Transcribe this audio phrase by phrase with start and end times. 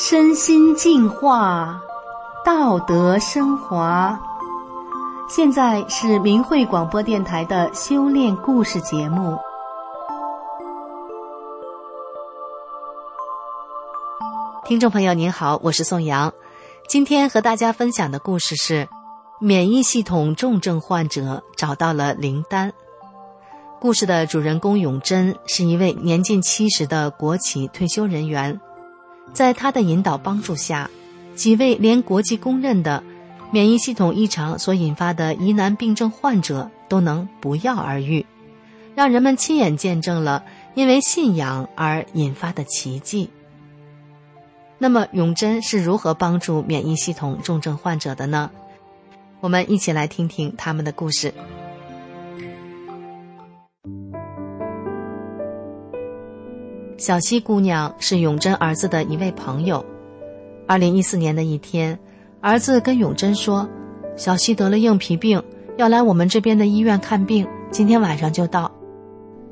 [0.00, 1.82] 身心净化，
[2.44, 4.16] 道德升华。
[5.28, 9.36] 现在是明慧广播电台的修炼故事节目。
[14.64, 16.32] 听众朋友您好，我是宋阳。
[16.86, 18.88] 今天和大家分享的故事是：
[19.40, 22.72] 免疫系统重症患者找到了灵丹。
[23.80, 28.60] 故事的主人公永贞是一位年近七十的国企退休人员。
[29.32, 30.90] 在他的引导帮助下，
[31.34, 33.02] 几位连国际公认的
[33.50, 38.26] 免疫系统异常所引发的疑难病症患者都能不药而愈，
[38.94, 43.30] 让人们亲眼见证了因为信仰而引发的奇迹。
[44.78, 48.50] 那么，永贞是如何帮助免疫系统重症患者的呢？
[49.40, 51.32] 我们一起来听听他们的故事。
[56.98, 59.86] 小西姑娘是永贞儿子的一位朋友。
[60.66, 61.96] 二零一四年的一天，
[62.40, 63.68] 儿子跟永贞说
[64.18, 65.40] ：“小西得了硬皮病，
[65.76, 68.72] 要来我们这边的医院看病，今天晚上就到。”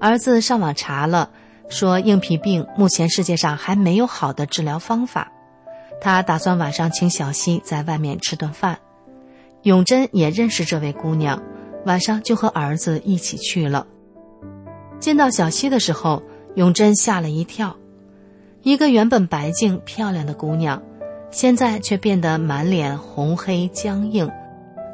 [0.00, 1.30] 儿子上网查了，
[1.68, 5.30] 说硬皮病目前世界上还没有好的治疗方法。
[6.00, 8.76] 他打算晚上请小西在外面吃顿饭。
[9.62, 11.40] 永贞也认识这位姑娘，
[11.84, 13.86] 晚上就和儿子一起去了。
[14.98, 16.20] 见到小西的时候。
[16.56, 17.76] 永贞吓了一跳，
[18.62, 20.82] 一个原本白净漂亮的姑娘，
[21.30, 24.30] 现在却变得满脸红黑僵硬，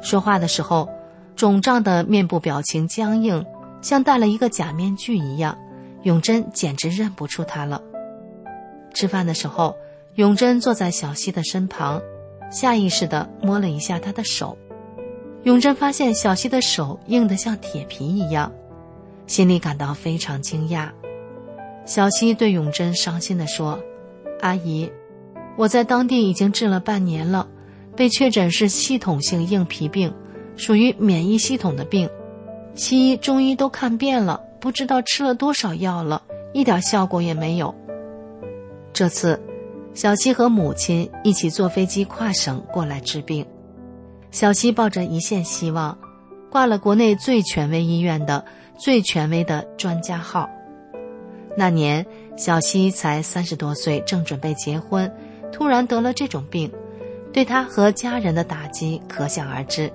[0.01, 0.89] 说话的时候，
[1.37, 3.45] 肿胀的面部表情僵硬，
[3.81, 5.57] 像戴了一个假面具一样。
[6.01, 7.81] 永贞简直认不出她了。
[8.93, 9.73] 吃饭的时候，
[10.15, 12.01] 永贞坐在小溪的身旁，
[12.51, 14.57] 下意识地摸了一下她的手。
[15.43, 18.51] 永贞发现小溪的手硬得像铁皮一样，
[19.27, 20.89] 心里感到非常惊讶。
[21.85, 23.77] 小西对永贞伤心地说
[24.39, 24.89] ：“阿姨，
[25.57, 27.47] 我在当地已经治了半年了，
[27.95, 30.13] 被确诊是系统性硬皮病，
[30.55, 32.09] 属于免疫系统的病。
[32.73, 36.23] 西医、中医都看遍了，不知道吃了多少药了，
[36.53, 37.75] 一点效果也没有。
[38.93, 39.39] 这次，
[39.93, 43.45] 小西和母亲一起坐飞机跨省过来治病。
[44.31, 45.97] 小西抱着一线希望，
[46.49, 48.43] 挂了国内最权威医院的
[48.79, 50.49] 最权威的专家号。”
[51.55, 52.05] 那年，
[52.35, 55.11] 小希才三十多岁，正准备结婚，
[55.51, 56.71] 突然得了这种病，
[57.31, 59.91] 对他和家人的打击可想而知。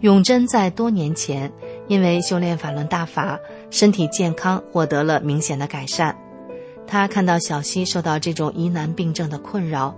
[0.00, 1.50] 永贞在多年前
[1.86, 3.38] 因为修炼法轮大法，
[3.70, 6.16] 身体健康获得了明显的改善。
[6.86, 9.94] 他看到小希受到这种疑难病症的困扰，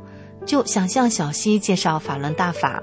[0.46, 2.82] 就想向小希介绍法轮大法，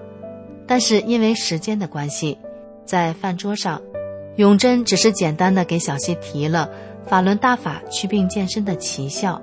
[0.67, 2.37] 但是因为时间的关系，
[2.85, 3.79] 在饭桌上，
[4.35, 6.69] 永贞只是简单的给小希提了。
[7.05, 9.41] 法轮大法祛病健身的奇效，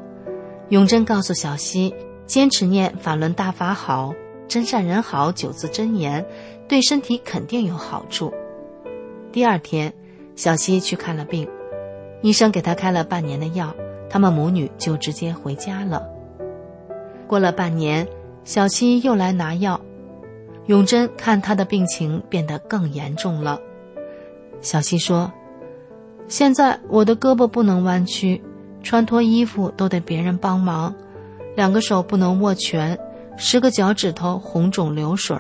[0.70, 1.94] 永贞告诉小西，
[2.26, 4.14] 坚持念法轮大法好，
[4.46, 6.24] 真善人好九字真言，
[6.66, 8.32] 对身体肯定有好处。
[9.32, 9.92] 第二天，
[10.34, 11.46] 小西去看了病，
[12.22, 13.74] 医生给他开了半年的药，
[14.08, 16.08] 他们母女就直接回家了。
[17.26, 18.08] 过了半年，
[18.44, 19.78] 小西又来拿药，
[20.66, 23.60] 永贞看他的病情变得更严重了，
[24.62, 25.30] 小西说。
[26.28, 28.42] 现在我的胳膊不能弯曲，
[28.82, 30.94] 穿脱衣服都得别人帮忙，
[31.56, 32.98] 两个手不能握拳，
[33.38, 35.36] 十个脚趾头红肿流水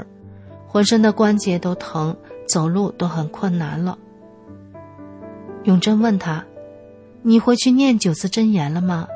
[0.66, 2.16] 浑身的关节都疼，
[2.48, 3.98] 走路都很困难了。
[5.64, 6.44] 永贞问他
[7.20, 9.06] ：“你回去念九字真言了吗？”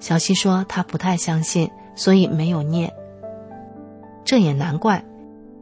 [0.00, 2.92] 小西说他不太相信，所以没有念。
[4.24, 5.04] 这也难怪，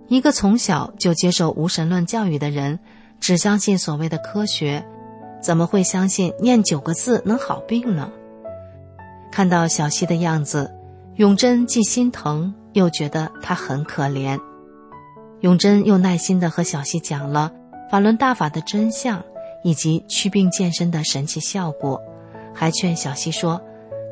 [0.06, 2.78] 一个从小就接受无神论教育的人。
[3.20, 4.84] 只相信所谓的科学，
[5.42, 8.10] 怎么会相信念九个字能好病呢？
[9.31, 10.75] 看到小溪的样子，
[11.16, 14.41] 永贞既心疼又觉得他很可怜。
[15.41, 17.53] 永贞又耐心地和小溪讲了
[17.91, 19.22] 法轮大法的真相
[19.62, 22.00] 以及祛病健身的神奇效果，
[22.54, 23.60] 还劝小溪说：“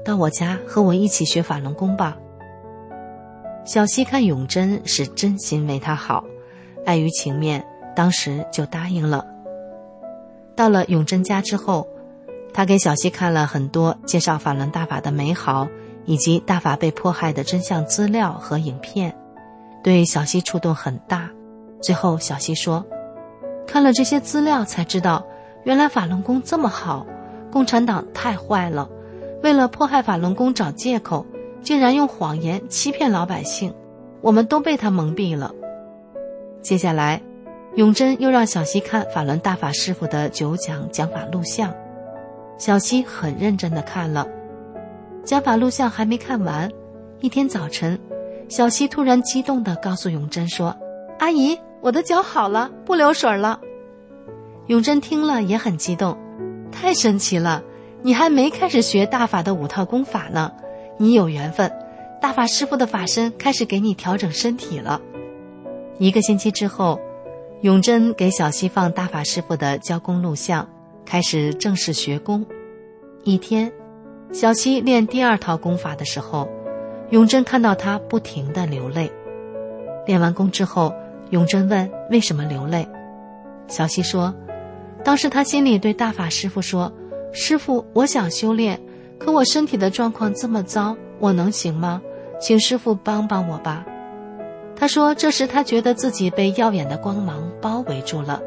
[0.05, 2.17] 到我家和我一起学法轮功吧。”
[3.65, 6.25] 小溪看永贞是真心为他好，
[6.87, 7.65] 碍于情面。
[7.99, 9.27] 当时就答应了。
[10.55, 11.89] 到了永贞家之后，
[12.55, 15.67] 他给小西看了很多介绍法轮大法的美好，
[16.05, 19.17] 以及大法被迫害的真相资料和影片，
[19.83, 21.29] 对小西触动很大。
[21.83, 22.87] 最后，小西说
[23.67, 25.27] ：“看了这些资料，才知道
[25.65, 27.05] 原来法轮功这么好，
[27.51, 28.89] 共产党太坏了，
[29.43, 31.27] 为了迫害法轮功找借口，
[31.63, 33.75] 竟然用谎言欺骗老百姓，
[34.21, 35.53] 我们都被他蒙蔽了。”
[36.63, 37.21] 接下来。
[37.79, 41.73] 永贞又让小西看法轮大法师傅的九讲讲法录像，
[42.59, 44.27] 小西很认真的看了。
[45.25, 46.69] 讲法录像还没看完，
[47.21, 47.97] 一天早晨，
[48.49, 50.77] 小西突然激动地告诉永贞说
[51.21, 53.61] ：“阿姨，我的脚好了，不流水了。”
[54.67, 56.19] 永贞听了也很激动，
[56.73, 57.63] 太神奇了！
[58.03, 60.51] 你还没开始学大法的五套功法呢，
[60.97, 61.73] 你有缘分，
[62.21, 65.01] 大法师傅的法身开始给你调整身体了。
[65.99, 66.99] 一个星期之后，
[67.63, 70.69] 永贞给小西放大法师傅的教功录像，
[71.05, 72.47] 开始正式学功。
[73.25, 73.73] 一天。
[74.31, 76.47] 小西练第二套功法的时候，
[77.09, 79.11] 永贞看到他不停的流泪。
[80.07, 80.95] 练完功之后，
[81.31, 82.87] 永贞问：“为什么流泪？”
[83.69, 84.35] 小西说
[85.03, 86.93] ：“当时他心里对大法师傅说
[87.33, 88.79] ：‘师傅，我想修炼，
[89.19, 92.03] 可我身体的状况这么糟，我能行吗？
[92.39, 93.85] 请师傅帮帮我吧。’”
[94.79, 98.41] 他说：“这时他觉得自己被耀眼的光芒包围住了，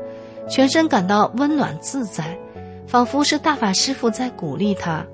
[0.48, 2.38] 全身感到温暖自在，
[2.88, 5.06] 仿佛是大法师傅在鼓励他。”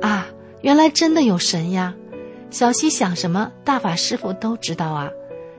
[0.00, 0.28] 啊，
[0.60, 1.94] 原来真的有神呀！
[2.50, 5.10] 小西想什么，大法师傅都知道啊。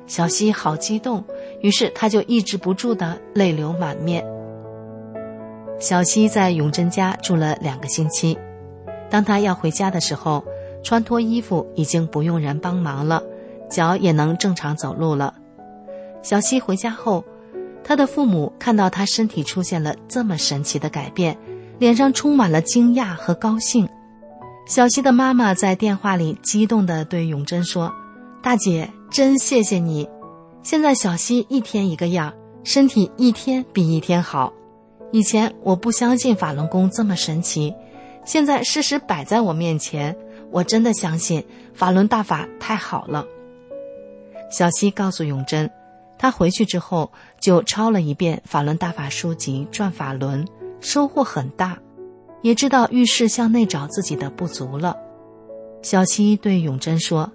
[0.06, 1.24] 小西好激动，
[1.62, 4.24] 于是他就抑制不住的泪流满面。
[5.80, 8.38] 小西在永贞家住了两个星期，
[9.10, 10.44] 当他要回家的时候，
[10.82, 13.24] 穿脱衣服已经不用人帮忙了，
[13.74, 15.34] 脚也能正常走路了。
[16.22, 17.26] 小西回家后，
[17.84, 21.36] 他的父母看到他身体出现了这么神奇的改变，
[21.80, 23.90] 脸上充满了惊讶和高兴。
[24.68, 27.92] 小西的妈妈在电话里激动地对永贞说
[28.42, 30.08] ：“大姐，真谢谢你！
[30.62, 32.34] 现在小西一天一个样，
[32.64, 34.54] 身体一天比一天好。
[35.12, 37.76] 以前我不相信法轮功这么神奇，
[38.24, 40.16] 现在事实摆在我面前，
[40.52, 43.26] 我真的相信法轮大法太好了。”
[44.54, 45.68] 小西告诉永贞，
[46.16, 50.46] 他回去之后就抄了一遍法轮大法书籍《转法轮》，
[50.80, 51.76] 收获很大。
[52.44, 54.96] 也知道遇事向内找自己的不足了。
[55.82, 57.32] 小西对永贞说：“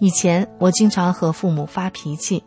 [0.00, 2.42] 以前我经常和父母发脾气，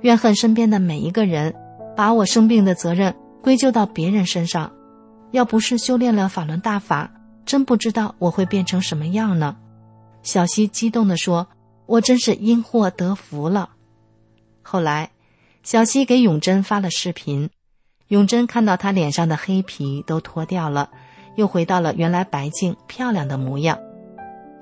[0.00, 1.54] 怨恨身边的每一个人，
[1.96, 4.72] 把我生病的责任归咎到别人身上。
[5.30, 7.08] 要不是修炼了法轮大法，
[7.46, 9.56] 真不知道我会变成什么样呢。”
[10.24, 11.46] 小西激动地说
[11.90, 13.70] ：“我真是因祸得福了。”
[14.62, 15.10] 后来，
[15.62, 17.50] 小西给永贞发了视频，
[18.08, 20.90] 永贞看到他脸上的黑皮都脱掉了。
[21.36, 23.78] 又回到了原来白净漂亮的模样，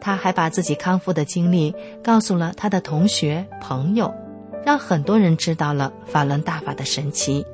[0.00, 4.14] 他还把自己康复的经历告诉了他的同学朋友，
[4.64, 7.44] 让很多人知道了法轮大法的神奇。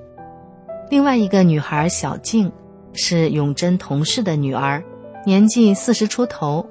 [0.91, 2.53] 另外一个女孩小静，
[2.93, 4.85] 是永贞同事的女儿，
[5.25, 6.69] 年纪四十出头。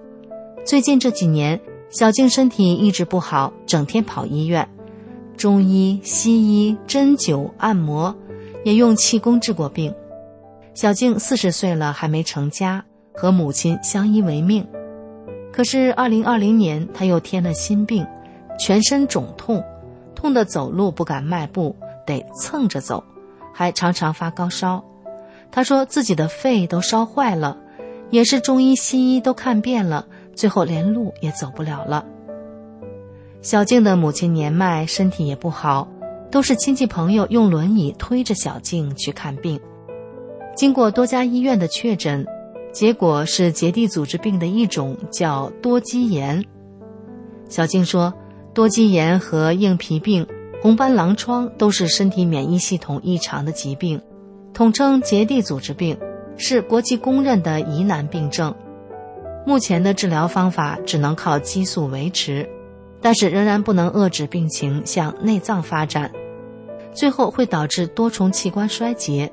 [0.65, 1.59] 最近这几年，
[1.93, 4.67] 小静身体一直不好，整天跑医院，
[5.37, 8.15] 中医、西医、针灸、按摩，
[8.65, 9.93] 也用气功治过病。
[10.73, 14.67] 小静四十岁了还没成家，和母亲相依为命。
[15.51, 18.03] 可是二零二零年，她又添了新病，
[18.57, 19.63] 全身肿痛，
[20.15, 21.75] 痛得走路不敢迈步，
[22.07, 23.03] 得蹭着走，
[23.53, 24.83] 还常常发高烧。
[25.51, 27.55] 她说自己的肺都烧坏了，
[28.09, 32.05] 也是中医西医都看遍了，最后连路也走不了了。
[33.41, 35.87] 小静的母亲年迈，身体也不好，
[36.31, 39.59] 都是亲戚朋友用轮椅推着小静去看病。
[40.55, 42.25] 经过多家医院的确诊，
[42.71, 46.45] 结果是结缔组织病的一种，叫多肌炎。
[47.49, 48.13] 小静说，
[48.53, 50.25] 多肌炎和硬皮病、
[50.61, 54.01] 红斑狼疮都是身体免疫系统异常的疾病，
[54.53, 55.97] 统称结缔组织病，
[56.37, 58.55] 是国际公认的疑难病症。
[59.45, 62.49] 目前的治疗方法只能靠激素维持，
[63.01, 66.11] 但是仍然不能遏制病情向内脏发展，
[66.93, 69.31] 最后会导致多重器官衰竭。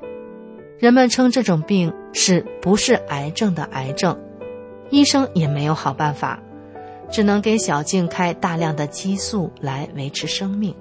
[0.78, 4.18] 人们称这种病是不是癌症的癌症，
[4.88, 6.42] 医生也没有好办法，
[7.10, 10.74] 只能给小静开大量的激素来维持生命。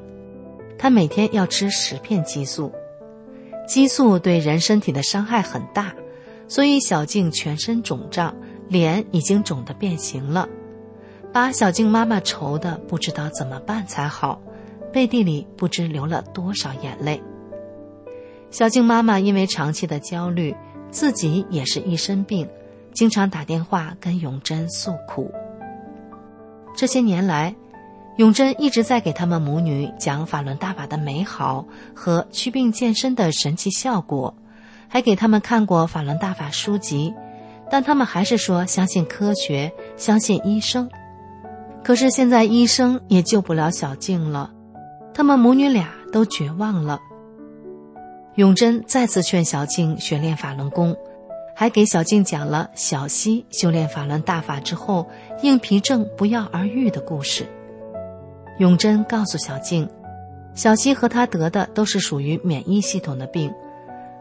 [0.78, 2.72] 她每天要吃十片激素，
[3.68, 5.94] 激素对人身体的伤害很大，
[6.48, 8.34] 所以小静全身肿胀，
[8.70, 10.48] 脸已经肿得变形了，
[11.34, 14.40] 把小静妈妈愁的不知道怎么办才好，
[14.94, 17.22] 背地里不知流了多少眼泪。
[18.52, 20.56] 小静妈妈因为长期的焦虑，
[20.92, 22.48] 自己也是一身病，
[22.94, 25.32] 经常打电话跟永贞诉苦。
[26.76, 27.56] 这些年来，
[28.18, 34.36] 永贞一直在给他们母女讲法轮大法的美好和祛病健身的神奇效果，
[34.88, 37.14] 还给他们看过法轮大法书籍，
[37.70, 40.90] 但他们还是说相信科学，相信医生。
[41.84, 44.52] 可是现在医生也救不了小静了，
[45.14, 47.00] 他们母女俩都绝望了。
[48.36, 50.96] 永贞再次劝小静学练法轮功，
[51.56, 55.08] 还给小静讲了小溪修炼法轮大法之后
[55.42, 57.46] 硬皮症不药而愈的故事。
[58.60, 59.90] 永贞告诉小静，
[60.54, 63.54] 小溪和他得的都是属于免疫系统的病，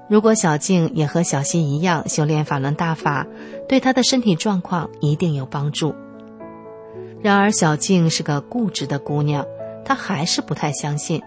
[0.09, 3.27] 如果小静也和小溪一样修炼法轮大法，
[3.69, 5.95] 对她的身体状况一定有帮助。
[7.21, 9.45] 然而小静是个固执的姑娘，
[9.85, 11.23] 她还是不太相信。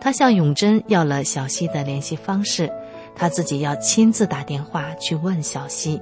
[0.00, 2.72] 她向永贞要了小溪的联系方式。
[3.14, 6.00] 她自己要亲自打电话去问小溪。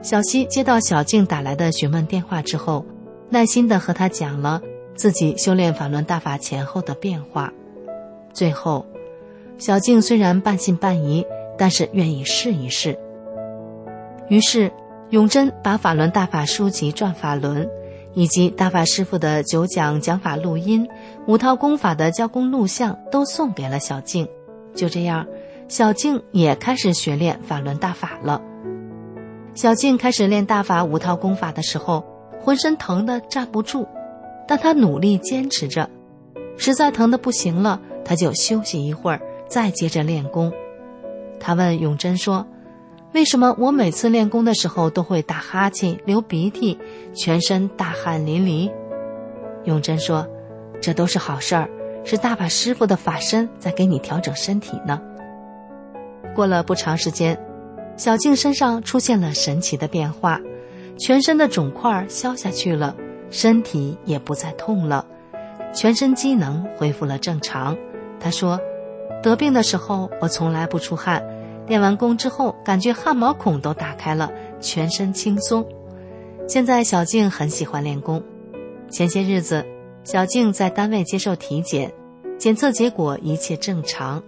[0.00, 2.86] 小溪接到小静打来的询问电话之后，
[3.28, 4.62] 耐心的和他讲了
[4.94, 7.52] 自己修炼法轮大法前后的变化。
[8.32, 8.86] 最后，
[9.58, 11.26] 小静虽然半信半疑，
[11.58, 12.96] 但是愿意试一试。
[14.28, 14.72] 于是，
[15.10, 17.66] 永贞把法轮大法书籍《转法轮》，
[18.14, 20.88] 以及大法师傅的九讲讲法录音、
[21.26, 24.26] 五套功法的教功录像都送给了小静。
[24.74, 25.26] 就这样。
[25.66, 28.40] 小静也开始学练法轮大法了。
[29.54, 32.02] 小静开始练大法五套功法的时候，
[32.40, 33.86] 浑身疼得站不住，
[34.46, 35.90] 但她努力坚持着。
[36.56, 40.52] 实在疼得不行了，她就休息一会儿，再接着练功。
[41.40, 42.46] 他问永贞说
[43.14, 46.78] ：“为什么我每次练功的时候都会打哈欠、流鼻涕，
[47.14, 48.70] 全身大汗淋漓？”
[49.64, 50.26] 永贞说
[50.80, 51.68] ：“这都是好事儿，
[52.04, 55.00] 是大法师傅的法身在给你调整身体呢。”
[56.34, 57.38] 过了不长时间，
[57.96, 60.40] 小静身上出现了神奇的变化，
[60.98, 62.94] 全身的肿块消下去了，
[63.30, 65.04] 身体也不再痛了，
[65.72, 67.76] 全身机能恢复了正常。
[68.20, 68.60] 她说
[69.22, 71.22] ：“得病的时候我从来不出汗，
[71.66, 75.66] 练完功之后感觉汗毛孔都打开了，全身轻松。
[76.46, 78.22] 现在小静很喜欢练功。
[78.90, 79.66] 前些日子，
[80.04, 81.92] 小静在单位接受体检，
[82.38, 84.22] 检测结果一切正常。”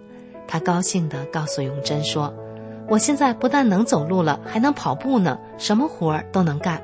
[0.47, 2.33] 她高兴地告诉永贞说
[2.89, 6.81] ：“我现在不但能走路了，还能跑步呢，什么活儿都能干。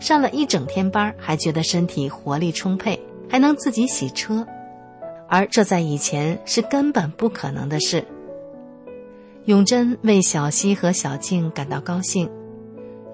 [0.00, 4.46] 上了一整天班，还觉得身体活力充沛，还能自己洗车。
[5.28, 8.04] 而这在以前是根本不可能的事。”
[9.46, 12.28] 永贞为小溪和小静感到高兴，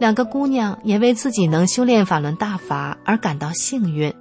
[0.01, 4.13] 两个姑娘也为自己能修炼法轮大法而感到幸运。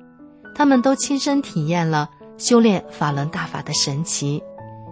[0.54, 4.44] 他们都亲身体验了修炼法轮大法的神奇。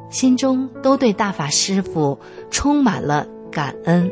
[0.10, 4.12] 心中都对大法师父充满了感恩。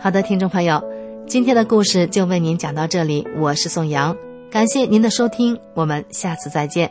[0.00, 0.82] 好的，听众朋友，
[1.26, 4.16] 今天的故事就为您讲到这里，我是宋阳，
[4.54, 6.88] 感谢您的收听，我们下次再见。